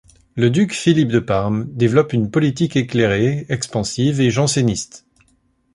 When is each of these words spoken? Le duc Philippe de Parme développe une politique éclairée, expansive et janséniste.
Le 0.35 0.49
duc 0.49 0.73
Philippe 0.73 1.09
de 1.09 1.19
Parme 1.19 1.67
développe 1.75 2.11
une 2.13 2.31
politique 2.31 2.75
éclairée, 2.75 3.45
expansive 3.49 4.19
et 4.19 4.31
janséniste. 4.31 5.05